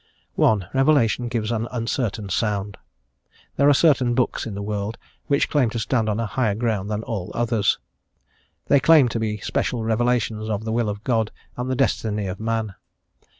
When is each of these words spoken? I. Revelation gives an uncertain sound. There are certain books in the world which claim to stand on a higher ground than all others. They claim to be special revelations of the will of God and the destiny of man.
I. 0.43 0.57
Revelation 0.73 1.27
gives 1.27 1.51
an 1.51 1.67
uncertain 1.69 2.29
sound. 2.29 2.77
There 3.55 3.69
are 3.69 3.73
certain 3.75 4.15
books 4.15 4.47
in 4.47 4.55
the 4.55 4.63
world 4.63 4.97
which 5.27 5.47
claim 5.47 5.69
to 5.69 5.77
stand 5.77 6.09
on 6.09 6.19
a 6.19 6.25
higher 6.25 6.55
ground 6.55 6.89
than 6.89 7.03
all 7.03 7.29
others. 7.35 7.77
They 8.65 8.79
claim 8.79 9.09
to 9.09 9.19
be 9.19 9.37
special 9.41 9.83
revelations 9.83 10.49
of 10.49 10.63
the 10.65 10.71
will 10.73 10.89
of 10.89 11.03
God 11.03 11.31
and 11.55 11.69
the 11.69 11.75
destiny 11.75 12.25
of 12.25 12.39
man. 12.39 12.73